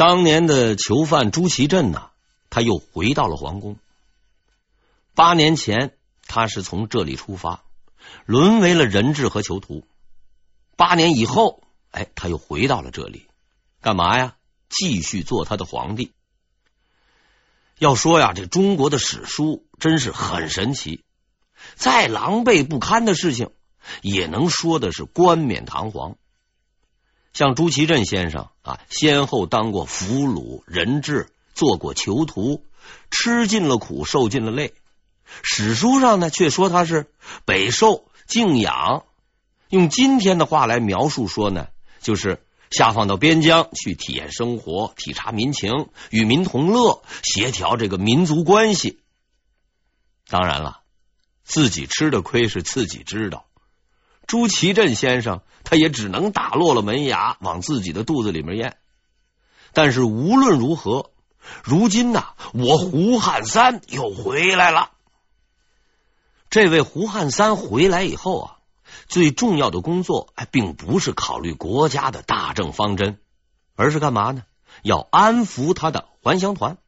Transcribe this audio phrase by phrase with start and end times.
[0.00, 2.08] 当年的囚犯朱祁镇呢，
[2.48, 3.76] 他又回到了皇宫。
[5.14, 5.94] 八年前，
[6.26, 7.64] 他是从这里出发，
[8.24, 9.86] 沦为了人质和囚徒。
[10.74, 13.26] 八年以后，哎，他又回到了这里，
[13.82, 14.36] 干嘛呀？
[14.70, 16.12] 继续做他的皇帝。
[17.76, 21.04] 要说呀，这中国的史书真是很神奇，
[21.74, 23.50] 再狼狈不堪的事情，
[24.00, 26.16] 也能说的是冠冕堂皇。
[27.32, 32.64] 像朱祁镇先生啊，先后当过俘虏、人质，做过囚徒，
[33.10, 34.74] 吃尽了苦，受尽了累。
[35.42, 37.10] 史书上呢，却说他是
[37.44, 39.04] 北受静养，
[39.68, 41.68] 用今天的话来描述说呢，
[42.00, 49.00] 就是下放到边疆去体验生活、体察民情、与民同乐、协调这个民族关系。
[50.28, 50.80] 当然了，
[51.44, 53.46] 自己吃的亏是自己知道。
[54.30, 58.76] 朱祁镇先生，他也只能打落了门牙，往自己的肚子里面咽。
[59.72, 61.10] 但是无论如何，
[61.64, 64.92] 如今呢，我胡汉三又回来了。
[66.48, 68.56] 这位胡汉三回来以后啊，
[69.08, 73.18] 最重要的工作哎，并不是考虑国家的大政方针，
[73.74, 74.44] 而是干嘛呢？
[74.84, 76.78] 要安抚他的还乡团。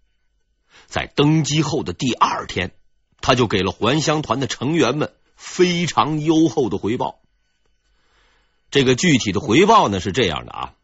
[0.86, 2.70] 在登基后的第二天，
[3.20, 7.18] 他就给了还乡团的成员们非常优厚的回报。
[8.72, 10.74] 这个具体的回报呢，是这样的啊，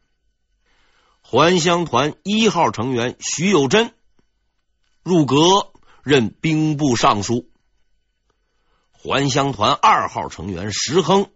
[1.22, 3.94] 还乡团一号成员徐有贞
[5.03, 5.72] 入阁
[6.03, 7.48] 任兵部尚书。
[8.92, 11.31] 还乡团二号成员石亨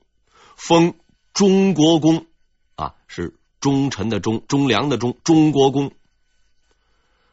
[0.55, 0.95] 封
[1.33, 2.27] 中国公
[2.75, 5.93] 啊，是忠臣的忠，忠良的忠，中国公。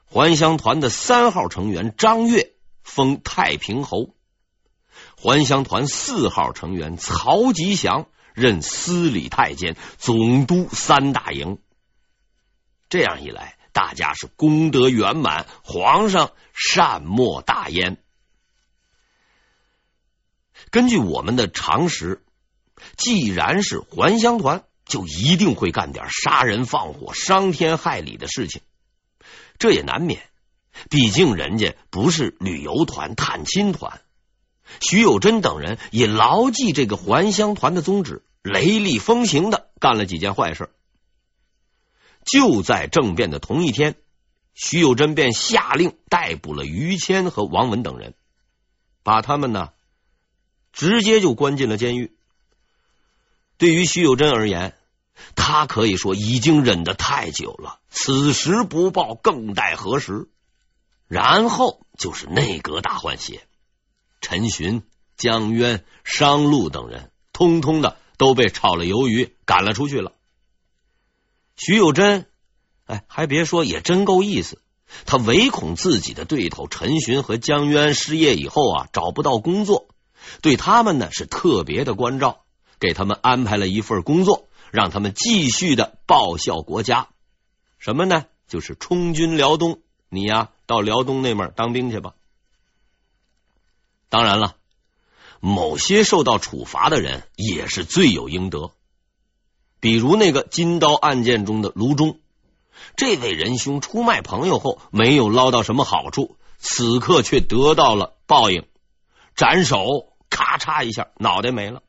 [0.05, 2.53] 还乡团的三号成员张悦
[2.83, 4.15] 封太平侯。
[5.17, 8.07] 还乡团四号成员曹吉祥
[8.39, 11.59] 任司礼太监，总督三大营。
[12.89, 18.01] 这样一来，大家是功德圆满，皇上善莫大焉。
[20.71, 22.23] 根据我们的常识，
[22.97, 28.61] 既然是还乡团，就一定会干点杀人放火、伤天害理的事情，
[29.57, 30.27] 这也难免。
[30.89, 34.01] 毕竟人家不是旅游团、探亲团。
[34.81, 40.69] 徐有贞等人也牢记这个还乡团的宗旨，雷厉风行的干了几件坏事。
[42.25, 43.95] 就在政变的同一天，
[44.53, 48.13] 徐有贞便下令逮捕了于谦和王文等人，
[49.03, 49.71] 把他们呢。
[50.71, 52.15] 直接就关进了监狱。
[53.57, 54.77] 对于徐有贞而言，
[55.35, 60.29] 他可以说已经忍得太久了，此时不报更待何时？
[61.07, 63.47] 然后就是内阁大换血，
[64.21, 64.83] 陈寻、
[65.17, 70.11] 江渊、商禄等人，通通的都被炒了鱿鱼，赶了出去了。
[71.55, 72.27] 徐有贞，
[72.85, 74.61] 哎，还别说，也真够意思。
[75.05, 79.87] 他唯恐自己的对头陈寻和江渊失业以后啊，找不到工作。
[80.41, 82.43] 对他们呢是特别的关照，
[82.79, 87.07] 给他们安排了一份工作，让他们继续的报效国家。
[87.77, 88.25] 什么呢？
[88.47, 89.79] 就是充军辽东，
[90.09, 92.15] 你呀到辽东那边当兵去吧。
[94.09, 94.57] 当然了，
[95.39, 98.71] 某些受到处罚的人也是罪有应得，
[99.79, 102.19] 比如那个金刀案件中的卢忠，
[102.95, 108.65] 这位仁兄出卖朋友后没有捞到什么好处，此刻却得到了报应，
[109.35, 110.07] 斩首。
[110.31, 111.81] 咔嚓一下，脑袋没了。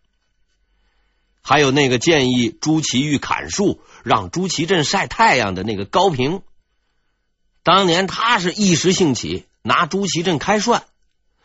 [1.43, 6.41] 还有那个建议朱祁钰砍树，让朱祁镇晒太阳的那个高平，
[7.62, 10.84] 当年他是一时兴起，拿朱祁镇开涮，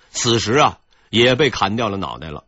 [0.09, 0.79] 此时啊
[1.23, 2.45] 也被砍掉了脑袋了。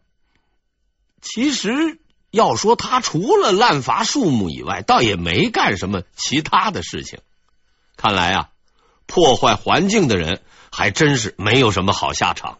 [1.22, 2.00] 其实
[2.31, 7.19] 要说他除了滥伐树木以外，倒也没干什么其他的事情。
[7.95, 8.50] 看来啊，
[9.05, 10.41] 破坏环境的人
[10.72, 12.59] 还真是没有什么好下场。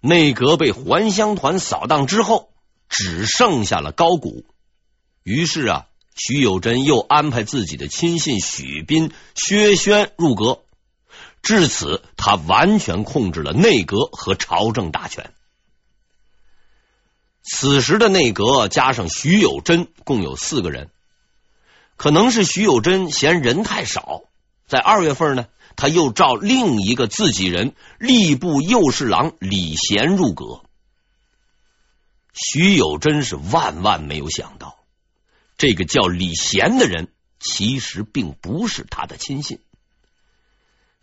[0.00, 2.50] 内阁被还乡团扫荡之后，
[2.88, 4.44] 只剩下了高古。
[5.22, 10.63] 于是啊，徐有贞又安排自己的亲信许斌、薛轩入阁。
[11.44, 15.32] 至此，他完全控制了内阁和朝政大权。
[17.42, 20.90] 此时的内阁加上徐有贞，共有四个人。
[21.96, 24.22] 可能是徐有贞嫌人太少，
[24.66, 25.46] 在二月份呢。
[25.76, 30.62] 他又召另一个自己人，吏部右侍郎李贤入阁。
[32.32, 34.78] 徐有贞是万万没有想到，
[35.58, 39.58] 这个叫李贤的人其实并不是他的亲信。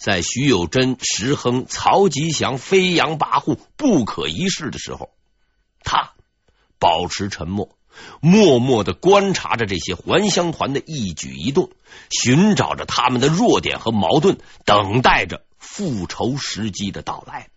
[0.01, 5.11] 在徐有贞、石亨、曹吉祥飞扬跋扈、不可一世的时候，
[5.83, 6.13] 他
[6.79, 7.77] 保持沉默，
[8.19, 11.69] 默默的观察着这些还乡团的一举一动，
[12.09, 17.49] 寻找着他们的弱点和矛盾，等待着复仇时机的到来。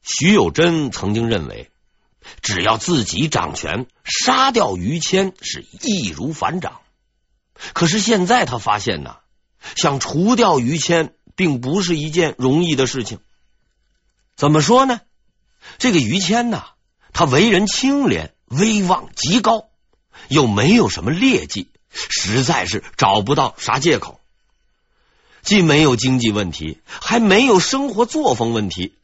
[0.00, 1.72] 徐有贞曾经认为，
[2.40, 6.80] 只要自己掌权，杀掉于谦是易如反掌。
[7.72, 9.16] 可是现在他发现呢，
[9.76, 13.18] 想除掉于谦，并不是一件容易的事情。
[14.36, 15.00] 怎么说呢？
[15.78, 16.64] 这个于谦呢，
[17.12, 19.68] 他为人清廉，威望极高，
[20.28, 24.20] 又没有什么劣迹，实在是找不到啥借口。
[25.42, 28.94] 既没有经济问题，还没有生活作风问题。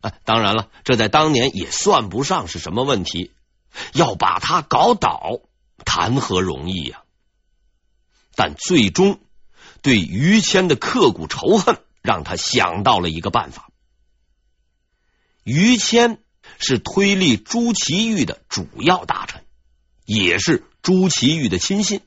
[0.00, 3.32] 啊，当然了，这在当年也算不上是什么问题。
[3.92, 5.40] 要把他搞倒，
[5.84, 7.02] 谈何容易呀！
[8.42, 9.20] 但最终，
[9.82, 13.68] 对于谦的刻骨仇恨，让他想到了一个办法。
[15.44, 16.20] 于谦
[16.58, 19.44] 是推立朱祁钰的主要大臣，
[20.06, 22.00] 也是朱祁钰的亲信，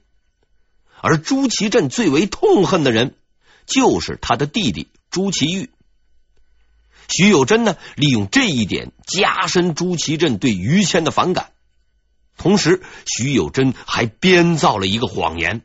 [1.01, 3.15] 而朱祁镇最为痛恨的人，
[3.67, 5.69] 就是他的弟弟朱祁钰。
[7.07, 11.51] 徐有贞呢，利用这一点加深朱祁镇对于谦的反感。
[12.37, 15.63] 同时，徐有贞还编造了一个谎言，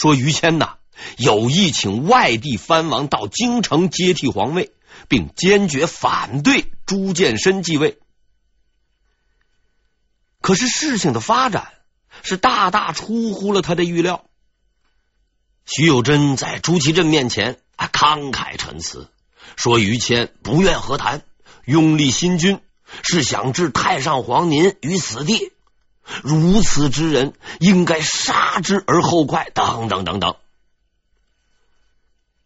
[0.00, 0.78] 说于谦呐
[1.18, 4.72] 有意请外地藩王到京城接替皇位，
[5.08, 7.98] 并坚决反对朱见深继位。
[10.40, 11.74] 可是事情的发展
[12.22, 14.24] 是大大出乎了他的预料。
[15.66, 19.10] 徐有贞在朱祁镇面前啊慷慨陈词。
[19.56, 21.22] 说于谦不愿和谈，
[21.66, 22.62] 拥立新君，
[23.02, 25.52] 是想置太上皇您于死地。
[26.22, 29.50] 如此之人，应该杀之而后快。
[29.50, 30.36] 等等等等。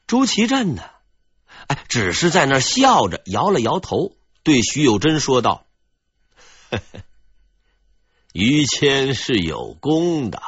[0.06, 0.82] 朱祁镇呢？
[1.66, 5.64] 哎，只是在那笑着，摇了摇头，对徐有贞说道：“，
[8.34, 10.43] 于谦是有功的。”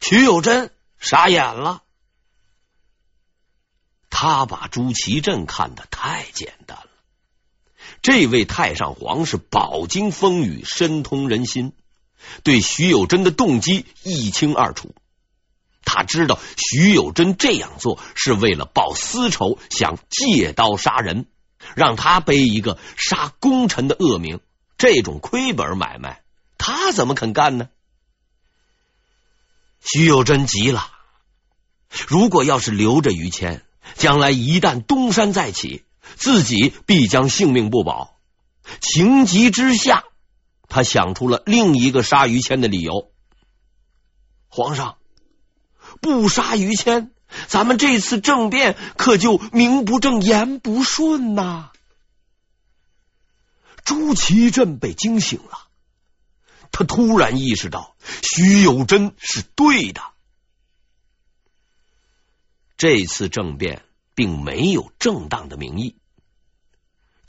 [0.00, 1.82] 徐有贞傻眼了。
[4.08, 6.79] 他把朱祁镇看得太简单。
[8.02, 11.72] 这位太上皇是饱经风雨，深通人心，
[12.42, 14.94] 对徐有贞的动机一清二楚。
[15.84, 21.26] 他知道徐有贞这样做是为了报私仇，想借刀杀人，
[21.74, 24.40] 让他背一个杀功臣的恶名。
[24.78, 26.22] 这种亏本买卖，
[26.56, 27.68] 他怎么肯干呢？
[29.82, 30.90] 徐有贞急了。
[32.06, 33.64] 如果要是留着于谦，
[33.96, 35.84] 将来一旦东山再起，
[36.16, 38.18] 自己必将性命不保。
[38.80, 40.04] 情急之下，
[40.68, 43.10] 他想出了另一个杀于谦的理由。
[44.48, 44.98] 皇上，
[46.00, 47.12] 不杀于谦，
[47.46, 51.70] 咱们这次政变可就名不正言不顺呐！
[53.84, 55.68] 朱祁镇被惊醒了，
[56.70, 60.02] 他突然意识到徐有贞是对的。
[62.76, 63.84] 这次政变
[64.14, 65.96] 并没有正当的名义。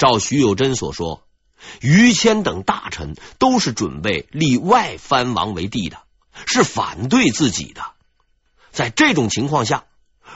[0.02, 1.22] 照徐有贞所说，
[1.80, 6.02] 于谦等大臣都是准备立外藩王为帝的，
[6.48, 7.84] 是反对自己的。
[8.72, 9.84] 在这种情况下，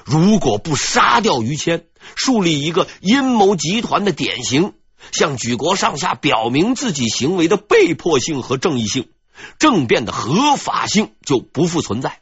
[0.05, 4.73] 如果不杀掉于谦，树立一个阴谋集团的典型，
[5.11, 9.09] 向举国上下表明自己行为的被迫性和正义性，
[9.57, 12.21] 政变的合法性就不复存在。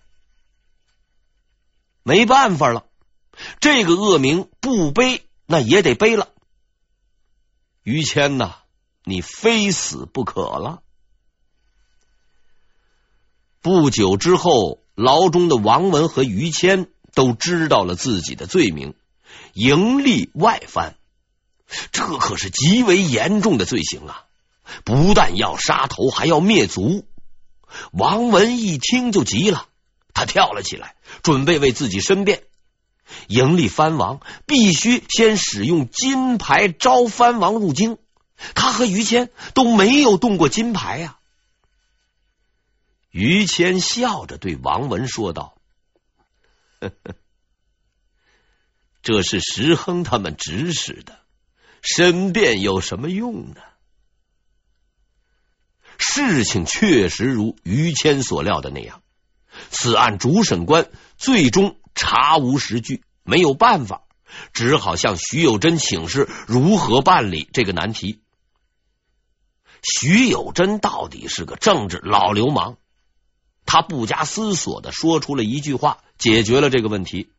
[2.03, 2.85] 没办法了，
[3.59, 6.29] 这个恶名不背那也得背了。
[7.83, 8.55] 于谦呐，
[9.03, 10.81] 你非死不可了。
[13.61, 18.95] 不久之后，牢中的王文和于谦都知道了自己的罪名，
[19.53, 20.95] 盈利外藩，
[21.91, 24.25] 这可是极为严重的罪行啊！
[24.85, 27.05] 不但要杀头，还要灭族。
[27.91, 29.67] 王文一听就急了。
[30.13, 32.43] 他跳了起来，准备为自己申辩。
[33.27, 37.97] 迎立藩王必须先使用金牌招藩王入京，
[38.55, 41.19] 他和于谦都没有动过金牌呀、啊。
[43.11, 45.55] 于谦笑着对王文说道
[46.81, 47.15] ：“呵呵，
[49.03, 51.19] 这是石亨他们指使的，
[51.81, 53.61] 申辩有什么用呢？”
[55.99, 59.03] 事情确实如于谦所料的那样。
[59.69, 64.03] 此案主审官最终查无实据，没有办法，
[64.53, 68.21] 只好向徐有贞请示如何办理这个难题。
[69.81, 72.77] 徐有贞到底是个政治老流氓，
[73.65, 77.29] 他不加思索的说出了一句话，解决了这个问题。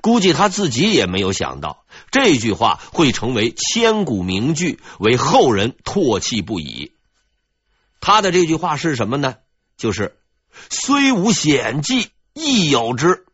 [0.00, 6.92] 估计他自己也没有想到这句话会成为千古名句，为后人唾弃不已。
[8.00, 9.36] 他的这句话是什么呢？
[9.76, 10.18] 就是
[10.68, 13.24] “虽无显迹，亦有之”。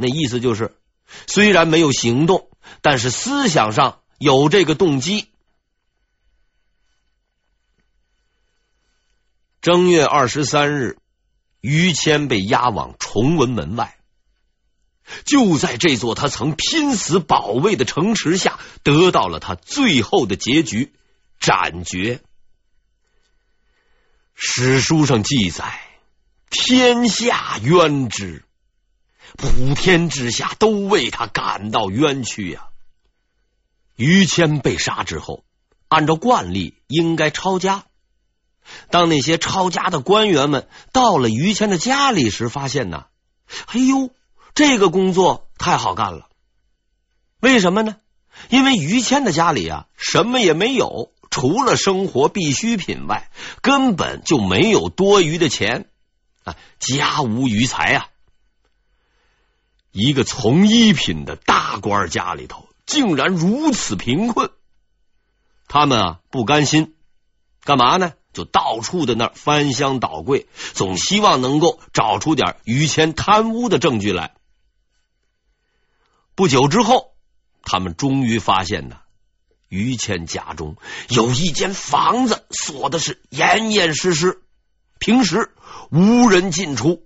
[0.00, 0.74] 那意思就是，
[1.26, 2.48] 虽然没有行动，
[2.80, 5.28] 但是思想上有这个动机。
[9.60, 10.98] 正月二十三日，
[11.60, 13.98] 于谦被押往崇文门外。
[15.24, 20.94] 就在这座他曾拼死保卫的城池下，得到了他最后的结局——
[21.40, 22.22] 斩决。
[24.34, 25.80] 史书上记载
[26.48, 28.44] ：“天下冤之，
[29.36, 32.68] 普天之下都为他感到冤屈呀。”
[33.96, 35.44] 于谦被杀之后，
[35.88, 37.84] 按照惯例应该抄家。
[38.90, 43.06] 当那些抄家的官员们到了于谦的家里时，发现呢，
[43.66, 44.10] 哎呦，
[44.54, 46.28] 这个工作太好干了。
[47.40, 47.96] 为什么呢？
[48.48, 55.88] 因为于谦的家里啊，什么也没有，除了生活必需品外，根本就没有多余的钱
[56.44, 58.09] 啊，家无余财啊。
[59.92, 64.50] 一个从一品的大官家里头，竟然如此贫困，
[65.66, 66.94] 他们啊不甘心，
[67.64, 68.12] 干嘛呢？
[68.32, 74.36] 就到处的那翻箱倒柜，总希望能够找出点于谦贪污的证据来。
[76.36, 77.12] 不久之后，
[77.62, 78.98] 他们终于发现呢，
[79.68, 80.76] 于谦家中
[81.08, 84.40] 有一间房子锁的是严严实实，
[85.00, 85.52] 平时
[85.90, 87.04] 无人进出。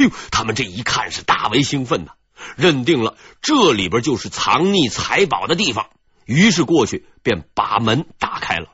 [0.00, 2.12] 哎呦，他们这一看是大为兴奋呐，
[2.56, 5.90] 认定了这里边就是藏匿财宝的地方，
[6.24, 8.72] 于是过去便把门打开了。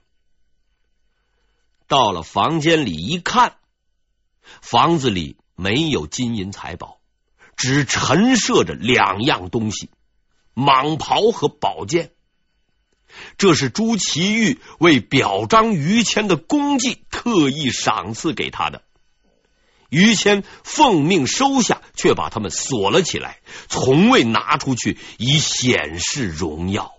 [1.89, 3.57] 到了房间里一看，
[4.61, 7.01] 房子里没有金银财宝，
[7.57, 9.91] 只陈设着两样东西：
[10.55, 12.13] 蟒袍和宝剑。
[13.37, 18.83] 这是朱祁钰为表彰于谦的功绩，特意赏赐给他的。
[19.89, 26.93] 于谦奉命收下，却把他们锁了起来，从未拿出去以显示荣耀。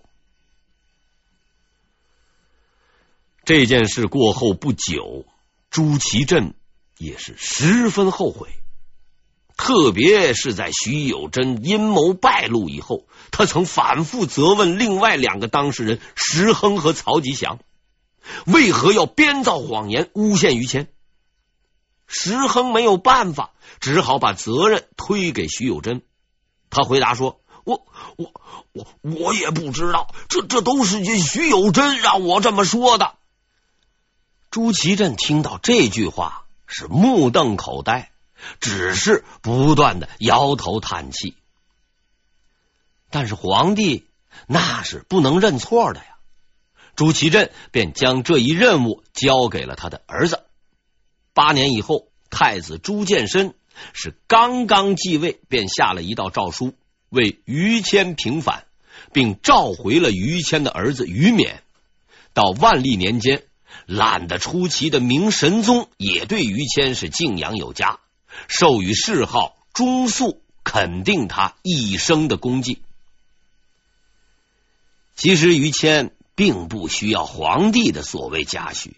[3.44, 5.24] 这件事过后不久，
[5.70, 6.54] 朱祁镇
[6.98, 8.50] 也是十分后悔，
[9.56, 17.58] 特别是在徐有贞阴谋败露以后，他曾反复责问另外两个当事人石亨和曹吉祥，
[18.44, 20.88] 为何要编造谎言诬陷于谦？
[22.08, 26.02] 石亨没有办法，只好把责任推给徐有贞。
[26.70, 27.86] 他回答说：“我
[28.16, 28.32] 我
[28.72, 33.14] 我我也不知道，这这都是徐有贞让我这么说的。”
[34.50, 38.10] 朱祁镇听到这句话是目瞪口呆，
[38.58, 41.36] 只是不断的摇头叹气。
[43.10, 44.06] 但是皇帝
[44.46, 46.16] 那是不能认错的呀，
[46.96, 50.44] 朱祁镇便将这一任务交给了他的儿子。
[51.38, 53.54] 八年以后，太子朱见深
[53.92, 56.74] 是刚刚继位，便下了一道诏书，
[57.10, 58.64] 为于谦平反，
[59.12, 61.60] 并召回了于谦的儿子于勉。
[62.34, 63.44] 到万历年间。
[63.86, 68.00] 懒得出奇的明神宗也对于谦是敬仰有加，
[68.46, 72.82] 授予谥号忠肃，肯定他一生的功绩。
[75.14, 78.96] 其实于谦并不需要皇帝的所谓嘉许，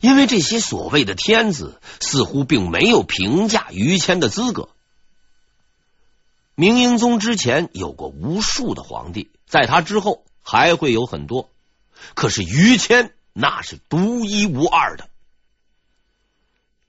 [0.00, 4.68] 因为这些所谓的天子似乎并没有评价于谦的资格。
[6.54, 11.50] 明英宗之前有过无数的皇帝，在他之后还会有很多，
[12.14, 13.12] 可是于谦。
[13.34, 15.08] 那是独一无二的，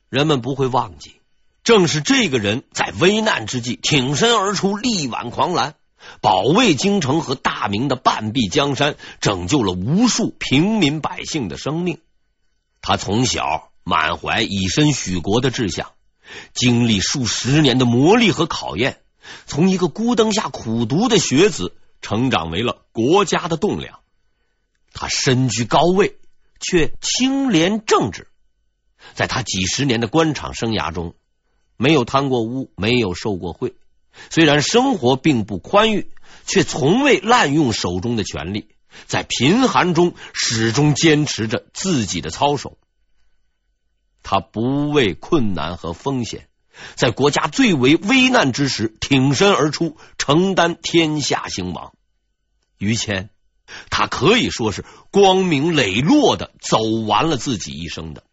[0.09, 1.21] 人们不会忘记，
[1.63, 5.75] 正是这个人在危难之际挺身而出，力挽狂澜，
[6.19, 11.99] 保卫京城和大明的半壁江山，拯救了无数平民百姓的生命。
[12.83, 15.93] 他从小满怀以身许国的志向，
[16.53, 19.01] 经历数十年的磨砺和考验，
[19.47, 24.01] 从一个孤灯下苦读的学子，成长为了国家的栋梁。
[24.93, 26.19] 他身居高位。
[26.65, 28.29] 却清廉正直，
[29.15, 31.13] 在他几十年的官场生涯中，
[31.75, 33.75] 没有贪过污，没有受过贿。
[34.29, 36.09] 虽然生活并不宽裕，
[36.45, 38.69] 却从未滥用手中的权力。
[39.05, 42.77] 在贫寒中，始终坚持着自己的操守。
[44.21, 46.47] 他不畏困难和风险，
[46.95, 51.93] 在国家最为危难之时挺身而出，承担天下兴亡。
[52.77, 53.29] 于谦。
[53.89, 58.23] 他可以说是光明磊落的走完了自己一生的。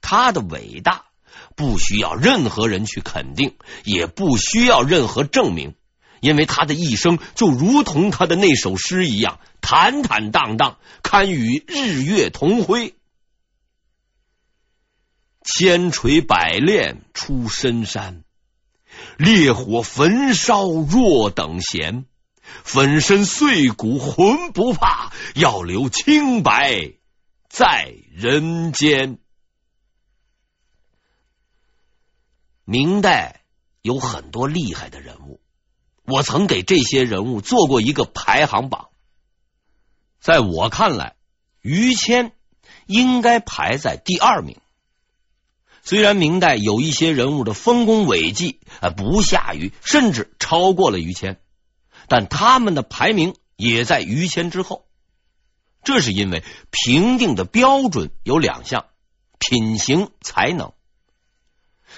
[0.00, 1.06] 他的伟大
[1.54, 5.76] 不需要任何人去肯定，也不需要任何证明，
[6.22, 12.94] 因为他的一生就如同他的那首诗一样，坦坦荡荡，堪与日月同辉。
[15.42, 18.22] 千锤百炼出深山，
[19.18, 22.06] 烈火焚烧若等闲。
[22.62, 26.92] 粉身碎骨浑不怕，要留清白
[27.48, 29.18] 在人间。
[32.64, 33.42] 明代
[33.80, 35.41] 有很多厉害的人物，
[36.04, 38.88] 我曾给这些人物做过一个排行榜。
[40.20, 41.16] 在我看来，
[41.60, 42.32] 于谦
[42.86, 44.58] 应该排在第二名。
[45.84, 51.40] 虽然明代有一些人物的丰功伟绩啊，不下于甚至超过了于谦，
[52.06, 54.86] 但他们的排名也在于谦之后。
[55.82, 58.86] 这是因为评定的标准有两项：
[59.40, 60.72] 品行、才能。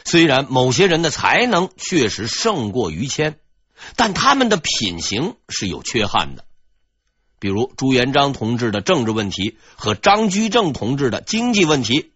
[0.06, 3.38] 虽然某些人的才能确实胜过于谦，
[3.96, 6.44] 但他们的品行是有缺憾的。
[7.38, 12.12] 比如朱元璋同志的政治问题和张居正同志的经济问题。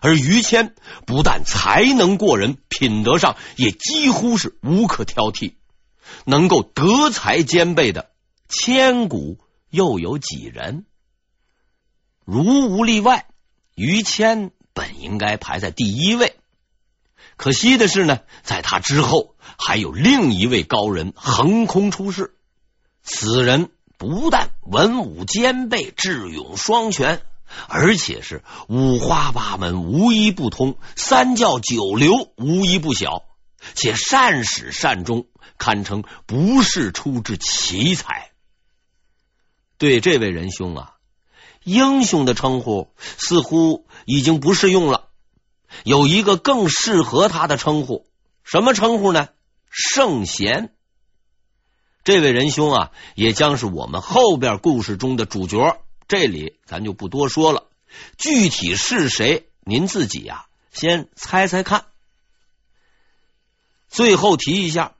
[0.00, 0.74] 而于谦
[1.06, 5.54] 不但才能过人，品德上也几乎是无可挑剔，
[6.24, 8.10] 能够德才兼备的
[8.48, 9.38] 千古
[9.70, 10.84] 又有几人？
[12.24, 13.26] 如无例外，
[13.74, 16.36] 于谦本应该排在第一位。
[17.36, 22.34] 可惜的是呢，在他之后还有另一位高人横空出世，
[23.02, 27.22] 此人不但文武兼备，智勇双全。
[27.68, 33.22] 而且是五花八门，无一不通；三教九流，无一不晓。
[33.76, 38.32] 且善始善终，堪称不世出之奇才。
[39.78, 40.94] 对这位仁兄啊，
[41.62, 45.06] 英雄的称呼似乎已经不适用了。
[45.84, 48.08] 有一个更适合他的称呼，
[48.42, 49.28] 什么称呼呢？
[49.78, 50.72] 圣贤。
[52.02, 55.82] 这位仁兄啊，也将是我们后边故事中的主角。
[56.08, 57.64] 这里咱就不多说了，
[58.16, 61.84] 具体是谁，您自己呀、啊，先猜猜看。
[63.88, 64.94] 最后提一下，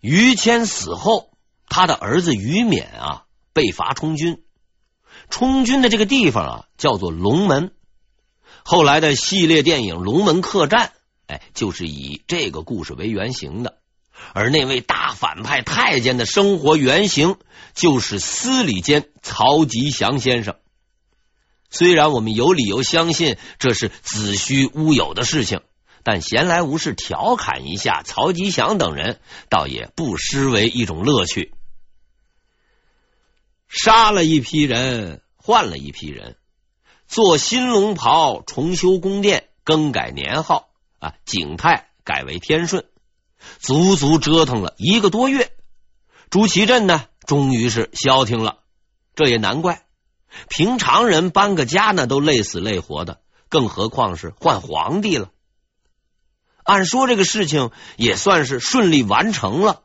[0.00, 1.30] 于谦死后，
[1.68, 3.24] 他的儿子于勉啊
[3.54, 4.42] 被罚充军，
[5.30, 7.72] 充军的这个地方啊叫做龙门。
[8.64, 10.88] 后来的系列电影《龙门客栈》，
[11.28, 13.77] 哎，就是以这个故事为原型的。
[14.34, 17.36] 而那位大反派太监的生活原型，
[17.74, 20.56] 就是司礼监曹吉祥先生。
[21.70, 25.60] 虽然我们有理由相信这是子虚乌有的事情，
[26.02, 31.52] 但闲来无事调侃一下曹吉祥等人，倒也不失为一种乐趣。
[33.68, 36.36] 杀了一批人，换了一批人，
[37.06, 42.86] 做新龙袍，重修宫殿，更改年号啊，景泰改为天顺。
[43.58, 45.52] 足足折腾了一个多月，
[46.30, 48.58] 朱祁镇呢，终于是消停了。
[49.14, 49.84] 这也难怪，
[50.48, 55.30] 平常人搬个家呢都累死累活的，更何况是换皇帝了。
[56.62, 59.82] 按说这个事情也算是顺利完成了，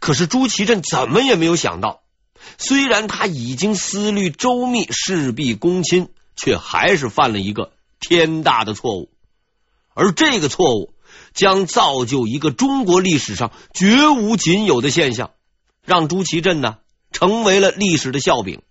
[0.00, 2.02] 可是朱祁镇怎么也没有想到，
[2.58, 9.10] 虽然他已经思虑周密，事必躬亲，却还是犯了一个天大的错误，
[9.94, 10.92] 而这个错误。
[11.36, 15.32] 将造就一个中国历史上绝无仅有的现象，
[15.84, 16.78] 让朱祁镇呢
[17.12, 18.62] 成为了历史的笑柄。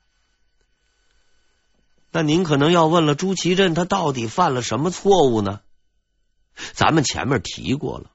[2.12, 5.62] 那您可能要问了，朱祁镇他到底犯了什么错误呢？
[6.74, 8.10] 咱们前面提过了，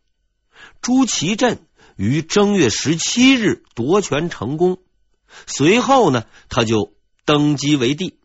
[0.83, 4.79] 朱祁镇于正月十七日夺权成功，
[5.47, 8.19] 随后呢他就登基为帝，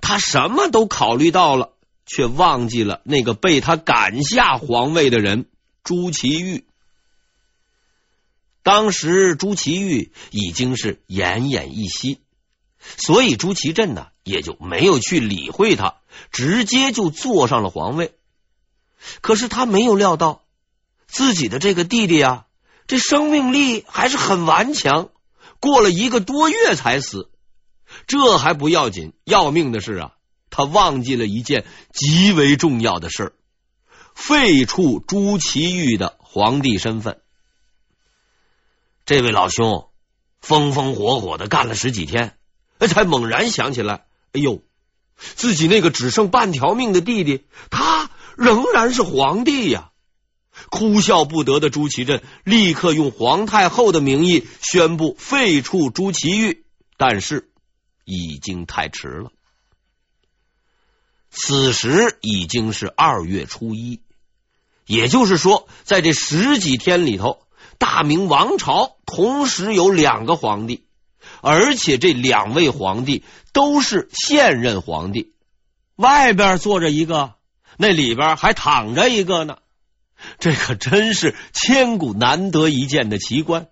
[0.00, 1.73] 他什么都考虑到了。
[2.06, 5.46] 却忘记了那个被他赶下皇位的人
[5.82, 6.64] 朱祁钰。
[8.62, 12.20] 当时朱祁钰已经是奄奄一息，
[12.96, 15.96] 所以朱祁镇呢也就没有去理会他，
[16.32, 18.14] 直接就坐上了皇位。
[19.20, 20.42] 可是他没有料到
[21.06, 22.46] 自己的这个弟弟啊，
[22.86, 25.10] 这生命力还是很顽强，
[25.60, 27.30] 过了一个多月才死。
[28.06, 30.12] 这还不要紧，要命的是啊。
[30.56, 33.34] 他忘记了一件极为重要的事，
[34.14, 37.20] 废黜朱祁钰的皇帝身份。
[39.04, 39.88] 这位老兄
[40.40, 42.36] 风风火火的干了十几天，
[42.78, 44.62] 才猛然想起来，哎呦，
[45.16, 49.90] 自己那个只剩半条命的弟弟，他仍然是皇帝呀！
[50.70, 56.62] 哭笑不得的朱祁镇立刻用皇太后的名义宣布废黜朱祁钰，
[56.96, 57.50] 但是
[58.04, 59.32] 已经太迟了。
[61.36, 64.00] 此时已经是二月初一，
[64.86, 67.42] 也就是说，在这十几天里头，
[67.78, 70.86] 大明王朝同时有两个皇帝，
[71.40, 75.34] 而且这两位皇帝都是现任皇帝，
[75.96, 77.34] 外边坐着一个，
[77.78, 79.58] 那里边还躺着一个呢。
[80.38, 83.66] 这可真是千古难得一见的奇观。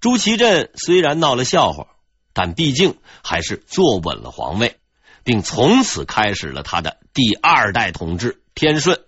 [0.00, 1.86] 朱祁镇虽然闹了笑话，
[2.32, 4.76] 但毕竟还是坐稳了皇位，
[5.28, 9.04] 并从此开始了他的第二代统治天顺。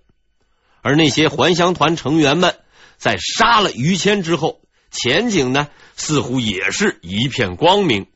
[0.83, 2.59] 而那些还乡团成员们
[2.99, 8.07] 在杀了于谦之后，前景呢似乎也是一片光明。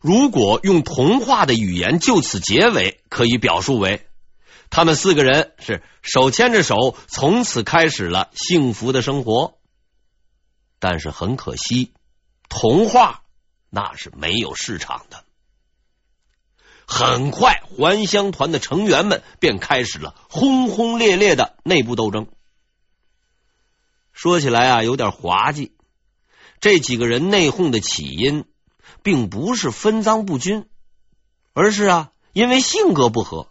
[0.00, 4.08] 如果用童话的语言就此结尾，可以表述为：
[4.68, 9.56] 他们四个人是手牵着手，从此开始了幸福的生活。
[10.80, 11.92] 但是很可惜，
[12.48, 13.22] 童话
[13.70, 15.22] 那是没有市场的。
[16.90, 22.26] 很快，还乡团的成员们便开始了轰轰烈烈的内部斗争。
[24.10, 25.72] 说起来啊，有点滑稽。
[26.60, 28.46] 这几个人内讧的起因，
[29.02, 30.64] 并不是分赃不均，
[31.52, 33.48] 而是啊，因为性格不合。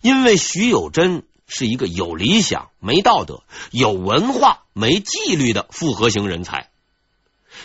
[0.00, 6.68] 因为徐有贞是一个有理想、没道德、有文化、没纪律的复合型人才，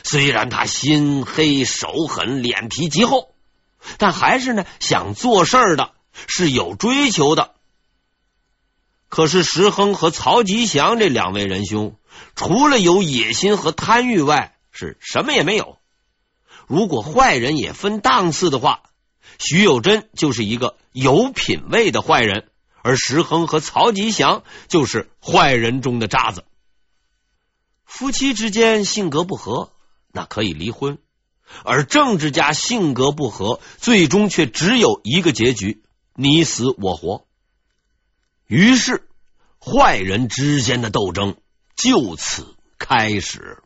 [0.03, 3.32] 虽然他心黑手狠、脸皮极厚。
[3.97, 5.91] 但还是呢，想做事儿的
[6.27, 7.53] 是有追求的。
[9.09, 11.97] 可是石亨和曹吉祥这两位仁兄，
[12.35, 15.77] 除了有野心和贪欲外，是什么也没有。
[16.65, 18.83] 如果坏人也分档次的话，
[19.37, 22.49] 徐有贞就是一个有品位的坏人，
[22.81, 26.43] 而石亨和曹吉祥就是坏人中的渣子。
[27.85, 29.71] 夫妻之间性格不合，
[30.11, 30.97] 那可以离婚。
[31.63, 35.81] 而政治家性格不合，最终却只有一个结局：
[36.15, 37.25] 你死我活。
[38.47, 39.07] 于是，
[39.59, 41.37] 坏人之间的斗争
[41.75, 43.62] 就此开始。